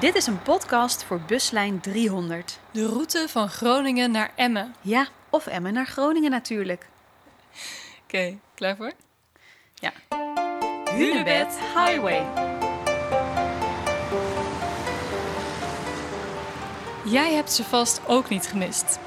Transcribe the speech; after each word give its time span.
Dit 0.00 0.14
is 0.14 0.26
een 0.26 0.42
podcast 0.42 1.04
voor 1.04 1.20
buslijn 1.20 1.80
300. 1.80 2.58
De 2.70 2.86
route 2.86 3.26
van 3.28 3.48
Groningen 3.48 4.10
naar 4.10 4.32
Emmen. 4.36 4.74
Ja, 4.80 5.06
of 5.30 5.46
Emmen 5.46 5.72
naar 5.72 5.86
Groningen 5.86 6.30
natuurlijk. 6.30 6.86
Oké, 8.04 8.38
klaar 8.54 8.76
voor? 8.76 8.92
Ja. 9.74 9.92
Hunebed 10.90 11.58
Highway. 11.74 12.26
Jij 17.04 17.32
hebt 17.34 17.52
ze 17.52 17.64
vast 17.64 18.00
ook 18.06 18.28
niet 18.28 18.46
gemist. 18.46 18.98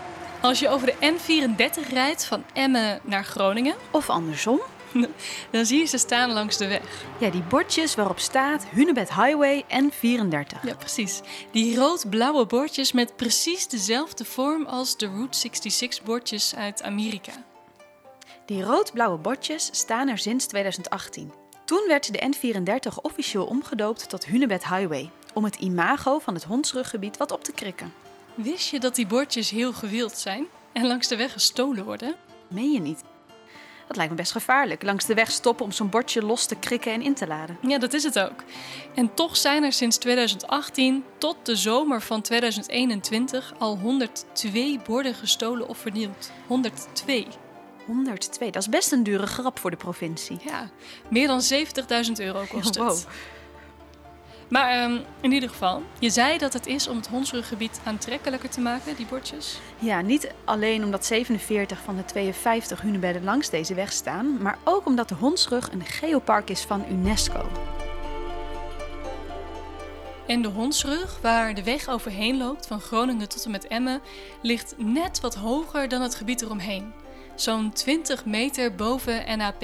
Als 0.41 0.59
je 0.59 0.69
over 0.69 0.87
de 0.87 0.95
N34 1.13 1.89
rijdt 1.89 2.25
van 2.25 2.43
Emmen 2.53 2.99
naar 3.03 3.23
Groningen, 3.23 3.75
Of 3.91 4.09
andersom. 4.09 4.59
dan 5.51 5.65
zie 5.65 5.79
je 5.79 5.85
ze 5.85 5.97
staan 5.97 6.31
langs 6.31 6.57
de 6.57 6.67
weg. 6.67 7.05
Ja, 7.19 7.29
die 7.29 7.41
bordjes 7.41 7.95
waarop 7.95 8.19
staat 8.19 8.65
Hunebed 8.67 9.13
Highway 9.13 9.63
N34. 9.63 10.61
Ja, 10.63 10.75
precies. 10.77 11.21
Die 11.51 11.75
rood-blauwe 11.75 12.45
bordjes 12.45 12.91
met 12.91 13.15
precies 13.15 13.67
dezelfde 13.67 14.25
vorm 14.25 14.65
als 14.65 14.97
de 14.97 15.07
Route 15.07 15.37
66 15.37 16.03
bordjes 16.03 16.55
uit 16.55 16.83
Amerika. 16.83 17.31
Die 18.45 18.63
rood-blauwe 18.63 19.17
bordjes 19.17 19.69
staan 19.71 20.07
er 20.07 20.17
sinds 20.17 20.45
2018. 20.45 21.31
Toen 21.65 21.83
werd 21.87 22.13
de 22.13 22.33
N34 22.35 23.01
officieel 23.01 23.45
omgedoopt 23.45 24.09
tot 24.09 24.25
Hunebed 24.25 24.67
Highway. 24.67 25.09
Om 25.33 25.43
het 25.43 25.55
imago 25.55 26.19
van 26.19 26.33
het 26.33 26.43
hondsruggebied 26.43 27.17
wat 27.17 27.31
op 27.31 27.43
te 27.43 27.51
krikken. 27.51 27.93
Wist 28.35 28.69
je 28.69 28.79
dat 28.79 28.95
die 28.95 29.07
bordjes 29.07 29.49
heel 29.49 29.73
gewild 29.73 30.17
zijn 30.17 30.45
en 30.73 30.87
langs 30.87 31.07
de 31.07 31.15
weg 31.15 31.31
gestolen 31.31 31.85
worden? 31.85 32.15
Meen 32.47 32.71
je 32.71 32.79
niet? 32.79 33.03
Dat 33.87 33.95
lijkt 33.95 34.11
me 34.11 34.17
best 34.17 34.31
gevaarlijk. 34.31 34.83
Langs 34.83 35.05
de 35.05 35.13
weg 35.13 35.31
stoppen 35.31 35.65
om 35.65 35.71
zo'n 35.71 35.89
bordje 35.89 36.21
los 36.21 36.45
te 36.45 36.55
krikken 36.55 36.93
en 36.93 37.01
in 37.01 37.13
te 37.13 37.27
laden. 37.27 37.57
Ja, 37.61 37.77
dat 37.77 37.93
is 37.93 38.03
het 38.03 38.19
ook. 38.19 38.43
En 38.95 39.13
toch 39.13 39.37
zijn 39.37 39.63
er 39.63 39.73
sinds 39.73 39.97
2018 39.97 41.03
tot 41.17 41.35
de 41.43 41.55
zomer 41.55 42.01
van 42.01 42.21
2021 42.21 43.53
al 43.57 43.77
102 43.77 44.79
borden 44.85 45.13
gestolen 45.13 45.67
of 45.67 45.77
vernield. 45.77 46.31
102. 46.47 47.27
102, 47.85 48.51
dat 48.51 48.61
is 48.61 48.69
best 48.69 48.91
een 48.91 49.03
dure 49.03 49.27
grap 49.27 49.59
voor 49.59 49.71
de 49.71 49.77
provincie. 49.77 50.37
Ja, 50.45 50.69
meer 51.09 51.27
dan 51.27 51.41
70.000 51.53 52.11
euro 52.17 52.45
kost 52.49 52.65
het. 52.65 52.77
Wow. 52.77 52.97
Maar 54.47 54.69
ehm, 54.69 54.97
in 55.21 55.31
ieder 55.31 55.49
geval, 55.49 55.83
je 55.99 56.09
zei 56.09 56.37
dat 56.37 56.53
het 56.53 56.65
is 56.65 56.87
om 56.87 56.95
het 56.95 57.07
hondsruggebied 57.07 57.79
aantrekkelijker 57.83 58.49
te 58.49 58.61
maken, 58.61 58.95
die 58.95 59.05
bordjes. 59.05 59.59
Ja, 59.79 60.01
niet 60.01 60.31
alleen 60.45 60.83
omdat 60.83 61.05
47 61.05 61.81
van 61.81 61.95
de 61.95 62.05
52 62.05 62.81
hunebedden 62.81 63.23
langs 63.23 63.49
deze 63.49 63.73
weg 63.73 63.91
staan, 63.91 64.41
maar 64.41 64.57
ook 64.63 64.85
omdat 64.85 65.09
de 65.09 65.15
Hondsrug 65.15 65.71
een 65.71 65.85
geopark 65.85 66.49
is 66.49 66.61
van 66.61 66.85
UNESCO. 66.91 67.49
En 70.27 70.41
de 70.41 70.47
hondsrug, 70.47 71.19
waar 71.21 71.53
de 71.53 71.63
weg 71.63 71.89
overheen 71.89 72.37
loopt 72.37 72.67
van 72.67 72.79
Groningen 72.79 73.29
tot 73.29 73.45
en 73.45 73.51
met 73.51 73.67
Emmen, 73.67 74.01
ligt 74.41 74.73
net 74.77 75.19
wat 75.19 75.35
hoger 75.35 75.87
dan 75.87 76.01
het 76.01 76.15
gebied 76.15 76.41
eromheen. 76.41 76.93
Zo'n 77.35 77.71
20 77.71 78.25
meter 78.25 78.75
boven 78.75 79.37
NAP. 79.37 79.63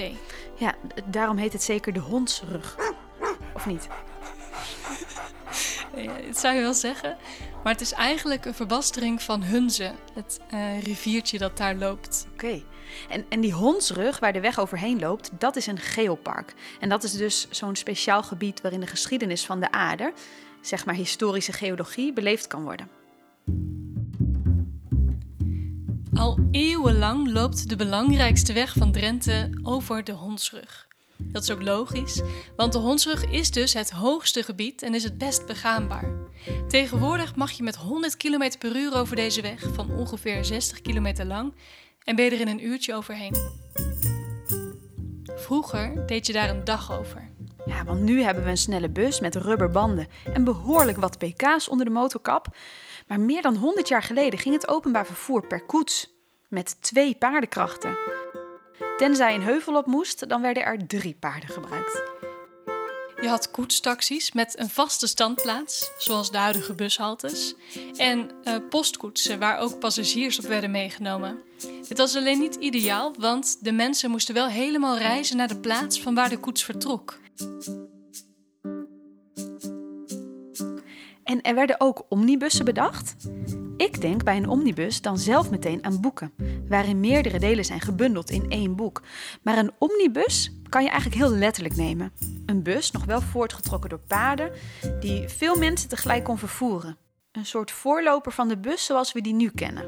Ja, 0.57 0.75
daarom 1.05 1.37
heet 1.37 1.53
het 1.53 1.63
zeker 1.63 1.93
de 1.93 1.99
Hondsrug. 1.99 2.75
Of 3.53 3.65
niet? 3.65 3.87
Dat 6.27 6.39
zou 6.39 6.55
je 6.55 6.61
wel 6.61 6.73
zeggen. 6.73 7.17
Maar 7.63 7.73
het 7.73 7.81
is 7.81 7.91
eigenlijk 7.91 8.45
een 8.45 8.53
verbastering 8.53 9.21
van 9.21 9.43
Hunze, 9.43 9.91
het 10.13 10.39
eh, 10.49 10.81
riviertje 10.81 11.37
dat 11.37 11.57
daar 11.57 11.75
loopt. 11.75 12.27
Oké. 12.33 12.63
En, 13.09 13.25
en 13.29 13.41
die 13.41 13.53
Hondsrug, 13.53 14.19
waar 14.19 14.33
de 14.33 14.39
weg 14.39 14.59
overheen 14.59 14.99
loopt, 14.99 15.31
dat 15.37 15.55
is 15.55 15.67
een 15.67 15.77
geopark. 15.77 16.53
En 16.79 16.89
dat 16.89 17.03
is 17.03 17.11
dus 17.11 17.47
zo'n 17.49 17.75
speciaal 17.75 18.23
gebied 18.23 18.61
waarin 18.61 18.79
de 18.79 18.87
geschiedenis 18.87 19.45
van 19.45 19.59
de 19.59 19.71
aarde, 19.71 20.13
zeg 20.61 20.85
maar 20.85 20.95
historische 20.95 21.53
geologie, 21.53 22.13
beleefd 22.13 22.47
kan 22.47 22.63
worden. 22.63 22.87
Al 26.13 26.47
eeuwenlang 26.51 27.31
loopt 27.31 27.69
de 27.69 27.75
belangrijkste 27.75 28.53
weg 28.53 28.73
van 28.73 28.91
Drenthe 28.91 29.49
over 29.63 30.03
de 30.03 30.11
Hondsrug. 30.11 30.87
Dat 31.31 31.43
is 31.43 31.51
ook 31.51 31.61
logisch, 31.61 32.21
want 32.55 32.73
de 32.73 32.79
Hondsrug 32.79 33.25
is 33.25 33.51
dus 33.51 33.73
het 33.73 33.89
hoogste 33.89 34.43
gebied 34.43 34.81
en 34.81 34.93
is 34.93 35.03
het 35.03 35.17
best 35.17 35.45
begaanbaar. 35.45 36.23
Tegenwoordig 36.67 37.35
mag 37.35 37.51
je 37.51 37.63
met 37.63 37.75
100 37.75 38.17
km 38.17 38.51
per 38.59 38.75
uur 38.75 38.95
over 38.95 39.15
deze 39.15 39.41
weg 39.41 39.65
van 39.73 39.91
ongeveer 39.91 40.45
60 40.45 40.81
kilometer 40.81 41.25
lang 41.25 41.53
en 42.03 42.15
ben 42.15 42.25
je 42.25 42.31
er 42.31 42.39
in 42.39 42.47
een 42.47 42.65
uurtje 42.65 42.95
overheen. 42.95 43.35
Vroeger 45.35 46.07
deed 46.07 46.27
je 46.27 46.33
daar 46.33 46.49
een 46.49 46.63
dag 46.63 46.99
over. 46.99 47.31
Ja, 47.65 47.83
want 47.83 48.01
nu 48.01 48.21
hebben 48.21 48.43
we 48.43 48.49
een 48.49 48.57
snelle 48.57 48.89
bus 48.89 49.19
met 49.19 49.35
rubberbanden 49.35 50.07
en 50.33 50.43
behoorlijk 50.43 50.97
wat 50.97 51.17
pk's 51.17 51.67
onder 51.67 51.85
de 51.85 51.91
motorkap. 51.91 52.47
Maar 53.07 53.19
meer 53.19 53.41
dan 53.41 53.55
100 53.55 53.87
jaar 53.87 54.03
geleden 54.03 54.39
ging 54.39 54.55
het 54.55 54.67
openbaar 54.67 55.05
vervoer 55.05 55.47
per 55.47 55.65
koets. 55.65 56.13
Met 56.47 56.81
twee 56.81 57.15
paardenkrachten. 57.15 57.97
Tenzij 58.97 59.35
een 59.35 59.41
heuvel 59.41 59.75
op 59.75 59.85
moest, 59.85 60.29
dan 60.29 60.41
werden 60.41 60.63
er 60.63 60.87
drie 60.87 61.15
paarden 61.19 61.49
gebruikt. 61.49 62.01
Je 63.21 63.27
had 63.29 63.51
koetstaxis 63.51 64.31
met 64.31 64.59
een 64.59 64.69
vaste 64.69 65.07
standplaats, 65.07 65.91
zoals 65.97 66.31
de 66.31 66.37
huidige 66.37 66.73
bushaltes, 66.73 67.55
en 67.95 68.31
eh, 68.43 68.55
postkoetsen 68.69 69.39
waar 69.39 69.59
ook 69.59 69.79
passagiers 69.79 70.39
op 70.39 70.45
werden 70.45 70.71
meegenomen. 70.71 71.41
Dit 71.87 71.97
was 71.97 72.15
alleen 72.15 72.39
niet 72.39 72.55
ideaal, 72.55 73.13
want 73.19 73.57
de 73.61 73.71
mensen 73.71 74.11
moesten 74.11 74.33
wel 74.33 74.47
helemaal 74.47 74.97
reizen 74.97 75.37
naar 75.37 75.47
de 75.47 75.59
plaats 75.59 76.01
van 76.01 76.15
waar 76.15 76.29
de 76.29 76.37
koets 76.37 76.63
vertrok. 76.63 77.19
En 81.23 81.41
er 81.41 81.55
werden 81.55 81.79
ook 81.79 82.05
omnibussen 82.09 82.65
bedacht. 82.65 83.15
Ik 83.77 84.01
denk 84.01 84.23
bij 84.23 84.37
een 84.37 84.49
omnibus 84.49 85.01
dan 85.01 85.17
zelf 85.17 85.49
meteen 85.49 85.83
aan 85.83 86.01
boeken, 86.01 86.33
waarin 86.73 86.99
meerdere 86.99 87.39
delen 87.39 87.65
zijn 87.65 87.81
gebundeld 87.81 88.29
in 88.29 88.49
één 88.49 88.75
boek. 88.75 89.01
Maar 89.41 89.57
een 89.57 89.71
omnibus 89.77 90.51
kan 90.69 90.83
je 90.83 90.89
eigenlijk 90.89 91.21
heel 91.21 91.31
letterlijk 91.31 91.75
nemen. 91.75 92.11
Een 92.45 92.63
bus, 92.63 92.91
nog 92.91 93.05
wel 93.05 93.21
voortgetrokken 93.21 93.89
door 93.89 93.99
paarden, 94.07 94.51
die 94.99 95.29
veel 95.29 95.55
mensen 95.55 95.89
tegelijk 95.89 96.23
kon 96.23 96.37
vervoeren. 96.37 96.97
Een 97.31 97.45
soort 97.45 97.71
voorloper 97.71 98.31
van 98.31 98.47
de 98.47 98.57
bus 98.57 98.85
zoals 98.85 99.11
we 99.11 99.21
die 99.21 99.33
nu 99.33 99.49
kennen. 99.49 99.85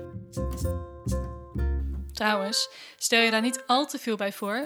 Trouwens, 2.14 2.70
stel 2.98 3.22
je 3.22 3.32
daar 3.32 3.42
niet 3.42 3.64
al 3.68 3.86
te 3.86 3.98
veel 3.98 4.16
bij 4.16 4.34
voor. 4.34 4.64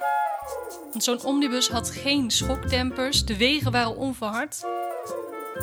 Want 0.91 1.03
zo'n 1.03 1.23
omnibus 1.23 1.69
had 1.69 1.89
geen 1.89 2.31
schokdempers, 2.31 3.25
de 3.25 3.37
wegen 3.37 3.71
waren 3.71 3.95
onverhard. 3.95 4.63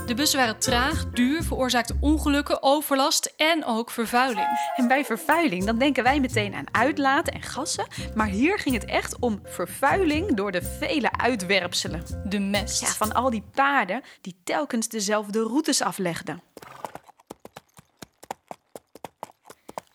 De 0.07 0.15
bussen 0.15 0.39
waren 0.39 0.59
traag, 0.59 1.11
duur, 1.11 1.43
veroorzaakten 1.43 1.97
ongelukken, 2.01 2.63
overlast 2.63 3.33
en 3.37 3.65
ook 3.65 3.91
vervuiling. 3.91 4.47
En 4.77 4.89
bij 4.89 5.05
vervuiling, 5.05 5.65
dan 5.65 5.79
denken 5.79 6.03
wij 6.03 6.21
meteen 6.21 6.55
aan 6.55 6.75
uitlaten 6.75 7.33
en 7.33 7.43
gassen. 7.43 7.87
Maar 8.15 8.27
hier 8.27 8.59
ging 8.59 8.75
het 8.75 8.85
echt 8.85 9.19
om 9.19 9.41
vervuiling 9.45 10.35
door 10.35 10.53
de 10.53 10.63
vele 10.63 11.13
uitwerpselen. 11.13 12.03
De 12.25 12.39
mest. 12.39 12.81
Ja, 12.81 12.87
van 12.87 13.13
al 13.13 13.31
die 13.31 13.45
paarden 13.55 14.03
die 14.21 14.41
telkens 14.45 14.89
dezelfde 14.89 15.43
routes 15.43 15.83
aflegden. 15.83 16.43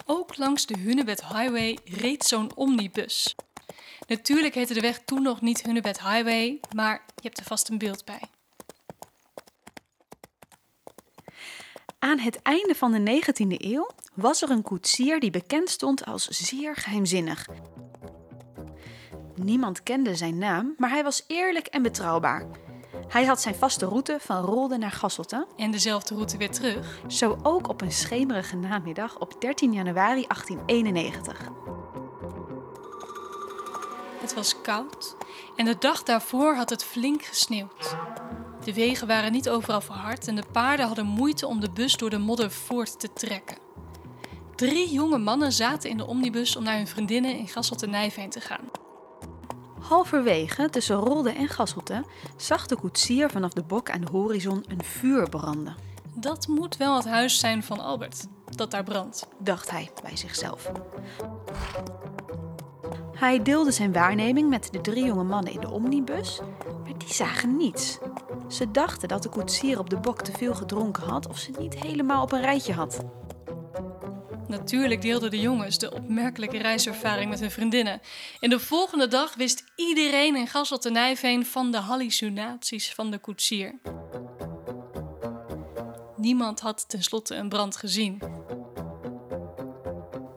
Ook 0.05 0.37
langs 0.37 0.65
de 0.65 0.77
Hunebed 0.77 1.25
Highway 1.25 1.77
reed 1.85 2.23
zo'n 2.23 2.55
omnibus. 2.55 3.35
Natuurlijk 4.07 4.53
heette 4.53 4.73
de 4.73 4.81
weg 4.81 4.99
toen 5.05 5.21
nog 5.21 5.41
niet 5.41 5.61
Hunebed 5.61 6.01
Highway, 6.01 6.59
maar 6.75 7.03
je 7.15 7.21
hebt 7.21 7.37
er 7.39 7.45
vast 7.45 7.69
een 7.69 7.77
beeld 7.77 8.05
bij. 8.05 8.21
Aan 12.11 12.19
het 12.19 12.41
einde 12.41 12.75
van 12.75 12.91
de 12.91 13.21
19e 13.21 13.57
eeuw 13.57 13.89
was 14.13 14.41
er 14.41 14.49
een 14.49 14.61
koetsier 14.61 15.19
die 15.19 15.31
bekend 15.31 15.69
stond 15.69 16.05
als 16.05 16.27
zeer 16.27 16.75
geheimzinnig. 16.75 17.47
Niemand 19.35 19.83
kende 19.83 20.15
zijn 20.15 20.37
naam, 20.37 20.73
maar 20.77 20.89
hij 20.89 21.03
was 21.03 21.23
eerlijk 21.27 21.67
en 21.67 21.81
betrouwbaar. 21.81 22.45
Hij 23.07 23.25
had 23.25 23.41
zijn 23.41 23.55
vaste 23.55 23.85
route 23.85 24.17
van 24.19 24.43
Rolde 24.45 24.77
naar 24.77 24.91
Gasselte, 24.91 25.47
En 25.57 25.71
dezelfde 25.71 26.15
route 26.15 26.37
weer 26.37 26.51
terug. 26.51 27.01
zo 27.07 27.37
ook 27.43 27.67
op 27.67 27.81
een 27.81 27.91
schemerige 27.91 28.55
namiddag 28.55 29.19
op 29.19 29.41
13 29.41 29.73
januari 29.73 30.25
1891. 30.27 31.49
Het 34.19 34.33
was 34.33 34.61
koud 34.61 35.15
en 35.55 35.65
de 35.65 35.75
dag 35.79 36.03
daarvoor 36.03 36.55
had 36.55 36.69
het 36.69 36.83
flink 36.83 37.23
gesneeuwd. 37.23 37.95
De 38.63 38.73
wegen 38.73 39.07
waren 39.07 39.31
niet 39.31 39.49
overal 39.49 39.81
verhard 39.81 40.27
en 40.27 40.35
de 40.35 40.43
paarden 40.51 40.85
hadden 40.85 41.05
moeite 41.05 41.47
om 41.47 41.59
de 41.59 41.69
bus 41.69 41.97
door 41.97 42.09
de 42.09 42.17
modder 42.17 42.51
voort 42.51 42.99
te 42.99 43.13
trekken. 43.13 43.57
Drie 44.55 44.91
jonge 44.91 45.17
mannen 45.17 45.51
zaten 45.51 45.89
in 45.89 45.97
de 45.97 46.07
omnibus 46.07 46.55
om 46.55 46.63
naar 46.63 46.77
hun 46.77 46.87
vriendinnen 46.87 47.37
in 47.37 47.47
Gasselte-Nijveen 47.47 48.29
te 48.29 48.39
gaan. 48.39 48.69
Halverwege, 49.79 50.69
tussen 50.69 50.95
Rolde 50.95 51.29
en 51.29 51.47
Gasselte, 51.47 52.03
zag 52.37 52.65
de 52.65 52.75
koetsier 52.75 53.29
vanaf 53.29 53.53
de 53.53 53.63
bok 53.63 53.89
aan 53.89 54.01
de 54.01 54.11
horizon 54.11 54.65
een 54.67 54.83
vuur 54.83 55.29
branden. 55.29 55.75
Dat 56.13 56.47
moet 56.47 56.77
wel 56.77 56.95
het 56.95 57.05
huis 57.05 57.39
zijn 57.39 57.63
van 57.63 57.79
Albert, 57.79 58.27
dat 58.45 58.71
daar 58.71 58.83
brandt. 58.83 59.27
dacht 59.39 59.71
hij 59.71 59.89
bij 60.03 60.17
zichzelf. 60.17 60.71
Hij 63.13 63.41
deelde 63.41 63.71
zijn 63.71 63.93
waarneming 63.93 64.49
met 64.49 64.67
de 64.71 64.81
drie 64.81 65.05
jonge 65.05 65.23
mannen 65.23 65.53
in 65.53 65.59
de 65.59 65.71
omnibus, 65.71 66.39
die 67.11 67.27
zagen 67.27 67.57
niets. 67.57 67.97
Ze 68.49 68.71
dachten 68.71 69.07
dat 69.07 69.23
de 69.23 69.29
koetsier 69.29 69.79
op 69.79 69.89
de 69.89 69.99
bok 69.99 70.21
te 70.21 70.31
veel 70.31 70.53
gedronken 70.53 71.03
had 71.03 71.27
of 71.27 71.37
ze 71.37 71.51
niet 71.59 71.79
helemaal 71.79 72.23
op 72.23 72.31
een 72.31 72.41
rijtje 72.41 72.73
had. 72.73 73.03
Natuurlijk 74.47 75.01
deelden 75.01 75.31
de 75.31 75.39
jongens 75.39 75.77
de 75.77 75.93
opmerkelijke 75.93 76.57
reiservaring 76.57 77.29
met 77.29 77.39
hun 77.39 77.51
vriendinnen. 77.51 78.01
En 78.39 78.49
de 78.49 78.59
volgende 78.59 79.07
dag 79.07 79.35
wist 79.35 79.63
iedereen 79.75 80.35
in 80.35 80.47
Gasselt 80.47 80.85
en 80.85 80.93
Nijveen 80.93 81.45
van 81.45 81.71
de 81.71 81.77
hallucinaties 81.77 82.93
van 82.93 83.11
de 83.11 83.19
koetsier. 83.19 83.79
Niemand 86.17 86.59
had 86.59 86.89
tenslotte 86.89 87.35
een 87.35 87.49
brand 87.49 87.75
gezien. 87.75 88.21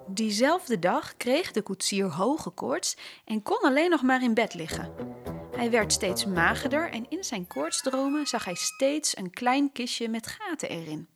Diezelfde 0.06 0.78
dag 0.78 1.16
kreeg 1.16 1.52
de 1.52 1.62
koetsier 1.62 2.06
hoge 2.10 2.50
koorts 2.50 2.96
en 3.24 3.42
kon 3.42 3.60
alleen 3.60 3.90
nog 3.90 4.02
maar 4.02 4.22
in 4.22 4.34
bed 4.34 4.54
liggen. 4.54 5.13
Hij 5.56 5.70
werd 5.70 5.92
steeds 5.92 6.24
magerder 6.24 6.90
en 6.90 7.06
in 7.08 7.24
zijn 7.24 7.46
koortsdromen 7.46 8.26
zag 8.26 8.44
hij 8.44 8.54
steeds 8.54 9.16
een 9.16 9.30
klein 9.30 9.72
kistje 9.72 10.08
met 10.08 10.26
gaten 10.26 10.68
erin. 10.68 11.08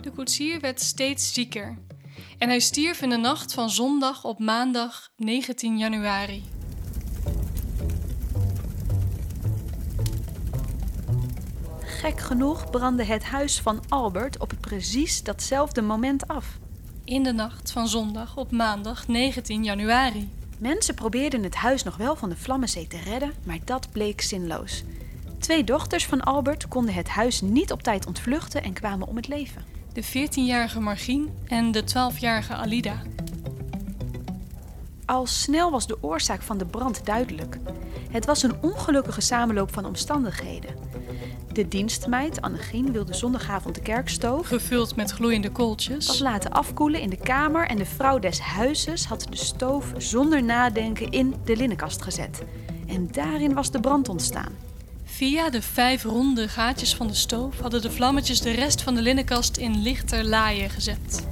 De 0.00 0.10
koetsier 0.10 0.60
werd 0.60 0.80
steeds 0.80 1.32
zieker 1.32 1.78
en 2.38 2.48
hij 2.48 2.60
stierf 2.60 3.02
in 3.02 3.08
de 3.08 3.16
nacht 3.16 3.54
van 3.54 3.70
zondag 3.70 4.24
op 4.24 4.38
maandag 4.38 5.08
19 5.16 5.78
januari. 5.78 6.42
Gek 11.80 12.20
genoeg 12.20 12.70
brandde 12.70 13.04
het 13.04 13.24
huis 13.24 13.60
van 13.60 13.82
Albert 13.88 14.38
op 14.38 14.52
precies 14.60 15.22
datzelfde 15.22 15.82
moment 15.82 16.28
af. 16.28 16.58
In 17.04 17.22
de 17.22 17.32
nacht 17.32 17.72
van 17.72 17.88
zondag 17.88 18.36
op 18.36 18.50
maandag 18.50 19.08
19 19.08 19.64
januari. 19.64 20.43
Mensen 20.58 20.94
probeerden 20.94 21.42
het 21.42 21.54
huis 21.54 21.82
nog 21.82 21.96
wel 21.96 22.16
van 22.16 22.28
de 22.28 22.36
Vlammenzee 22.36 22.86
te 22.86 22.98
redden, 22.98 23.32
maar 23.44 23.58
dat 23.64 23.88
bleek 23.92 24.20
zinloos. 24.20 24.84
Twee 25.38 25.64
dochters 25.64 26.06
van 26.06 26.20
Albert 26.20 26.68
konden 26.68 26.94
het 26.94 27.08
huis 27.08 27.40
niet 27.40 27.72
op 27.72 27.82
tijd 27.82 28.06
ontvluchten 28.06 28.62
en 28.62 28.72
kwamen 28.72 29.06
om 29.06 29.16
het 29.16 29.28
leven. 29.28 29.64
De 29.92 30.04
14-jarige 30.04 30.80
Margien 30.80 31.34
en 31.46 31.72
de 31.72 31.82
12-jarige 31.82 32.54
Alida. 32.54 33.02
Al 35.04 35.26
snel 35.26 35.70
was 35.70 35.86
de 35.86 36.02
oorzaak 36.02 36.42
van 36.42 36.58
de 36.58 36.66
brand 36.66 37.06
duidelijk. 37.06 37.58
Het 38.10 38.26
was 38.26 38.42
een 38.42 38.62
ongelukkige 38.62 39.20
samenloop 39.20 39.72
van 39.72 39.84
omstandigheden. 39.84 40.74
De 41.54 41.68
dienstmeid 41.68 42.40
Annegien 42.40 42.92
wilde 42.92 43.14
zondagavond 43.14 43.74
de 43.74 43.80
kerkstoof 43.80 44.46
Gevuld 44.46 44.96
met 44.96 45.10
gloeiende 45.10 45.50
kooltjes. 45.50 46.06
was 46.06 46.18
laten 46.18 46.50
afkoelen 46.50 47.00
in 47.00 47.10
de 47.10 47.16
kamer 47.16 47.66
en 47.66 47.78
de 47.78 47.84
vrouw 47.84 48.18
des 48.18 48.40
huizes 48.40 49.04
had 49.04 49.26
de 49.30 49.36
stoof 49.36 49.92
zonder 49.96 50.42
nadenken 50.42 51.10
in 51.10 51.34
de 51.44 51.56
linnenkast 51.56 52.02
gezet. 52.02 52.42
En 52.86 53.08
daarin 53.12 53.54
was 53.54 53.70
de 53.70 53.80
brand 53.80 54.08
ontstaan. 54.08 54.52
Via 55.04 55.50
de 55.50 55.62
vijf 55.62 56.02
ronde 56.02 56.48
gaatjes 56.48 56.94
van 56.94 57.06
de 57.06 57.14
stoof 57.14 57.60
hadden 57.60 57.82
de 57.82 57.90
vlammetjes 57.90 58.40
de 58.40 58.50
rest 58.50 58.82
van 58.82 58.94
de 58.94 59.02
linnenkast 59.02 59.56
in 59.56 59.82
lichter 59.82 60.24
laaien 60.24 60.70
gezet. 60.70 61.26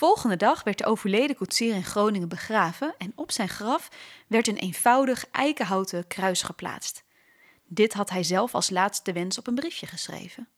Volgende 0.00 0.36
dag 0.36 0.62
werd 0.62 0.78
de 0.78 0.84
overleden 0.84 1.36
koetsier 1.36 1.74
in 1.74 1.84
Groningen 1.84 2.28
begraven 2.28 2.94
en 2.98 3.12
op 3.14 3.32
zijn 3.32 3.48
graf 3.48 3.88
werd 4.26 4.48
een 4.48 4.56
eenvoudig 4.56 5.26
eikenhouten 5.30 6.06
kruis 6.06 6.42
geplaatst. 6.42 7.04
Dit 7.66 7.92
had 7.92 8.10
hij 8.10 8.22
zelf 8.22 8.54
als 8.54 8.70
laatste 8.70 9.12
wens 9.12 9.38
op 9.38 9.46
een 9.46 9.54
briefje 9.54 9.86
geschreven. 9.86 10.48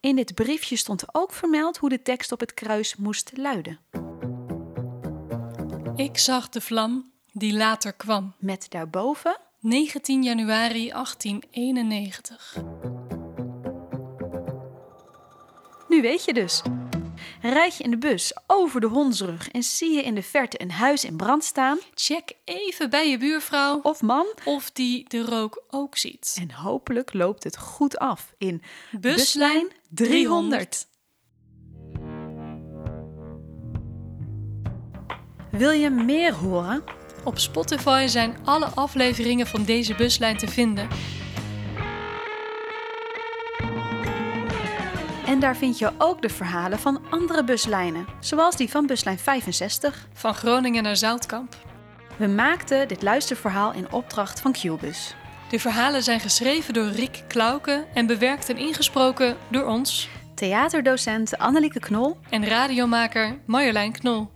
In 0.00 0.16
dit 0.16 0.34
briefje 0.34 0.76
stond 0.76 1.04
ook 1.12 1.32
vermeld 1.32 1.76
hoe 1.76 1.88
de 1.88 2.02
tekst 2.02 2.32
op 2.32 2.40
het 2.40 2.54
kruis 2.54 2.96
moest 2.96 3.32
luiden. 3.36 3.78
Ik 5.94 6.18
zag 6.18 6.48
de 6.48 6.60
vlam 6.60 7.12
die 7.32 7.56
later 7.56 7.92
kwam. 7.92 8.34
Met 8.38 8.66
daarboven 8.68 9.38
19 9.60 10.22
januari 10.22 10.88
1891. 10.88 12.56
Nu 15.88 16.02
weet 16.02 16.24
je 16.24 16.32
dus. 16.32 16.62
Rijd 17.48 17.76
je 17.76 17.84
in 17.84 17.90
de 17.90 17.98
bus 17.98 18.32
over 18.46 18.80
de 18.80 18.86
hondsrug 18.86 19.48
en 19.48 19.62
zie 19.62 19.94
je 19.94 20.02
in 20.02 20.14
de 20.14 20.22
verte 20.22 20.60
een 20.62 20.70
huis 20.70 21.04
in 21.04 21.16
brand 21.16 21.44
staan, 21.44 21.78
Check 21.94 22.32
even 22.44 22.90
bij 22.90 23.10
je 23.10 23.18
buurvrouw 23.18 23.80
of 23.82 24.02
man, 24.02 24.26
of 24.44 24.70
die 24.70 25.08
de 25.08 25.24
rook 25.24 25.62
ook 25.70 25.96
ziet. 25.96 26.36
en 26.40 26.50
hopelijk 26.52 27.12
loopt 27.12 27.44
het 27.44 27.56
goed 27.56 27.98
af 27.98 28.34
in 28.38 28.62
Buslijn 29.00 29.72
300. 29.88 30.86
Wil 35.50 35.70
je 35.70 35.90
meer 35.90 36.34
horen? 36.34 36.84
Op 37.24 37.38
Spotify 37.38 38.06
zijn 38.08 38.36
alle 38.44 38.66
afleveringen 38.66 39.46
van 39.46 39.64
deze 39.64 39.94
buslijn 39.94 40.36
te 40.36 40.48
vinden. 40.48 40.88
En 45.26 45.40
daar 45.40 45.56
vind 45.56 45.78
je 45.78 45.92
ook 45.98 46.22
de 46.22 46.28
verhalen 46.28 46.78
van 46.78 47.00
andere 47.10 47.44
buslijnen, 47.44 48.06
zoals 48.20 48.56
die 48.56 48.70
van 48.70 48.86
buslijn 48.86 49.18
65. 49.18 50.08
Van 50.12 50.34
Groningen 50.34 50.82
naar 50.82 50.96
Zoutkamp. 50.96 51.56
We 52.16 52.26
maakten 52.26 52.88
dit 52.88 53.02
luisterverhaal 53.02 53.72
in 53.72 53.92
opdracht 53.92 54.40
van 54.40 54.52
Qbus. 54.52 55.14
De 55.50 55.58
verhalen 55.58 56.02
zijn 56.02 56.20
geschreven 56.20 56.74
door 56.74 56.88
Rick 56.88 57.24
Klauke 57.28 57.86
en 57.94 58.06
bewerkt 58.06 58.48
en 58.48 58.56
ingesproken 58.56 59.36
door 59.50 59.64
ons 59.64 60.08
Theaterdocent 60.34 61.38
Annelieke 61.38 61.80
Knol 61.80 62.16
en 62.30 62.46
radiomaker 62.48 63.38
Marjolein 63.46 63.92
Knol. 63.92 64.35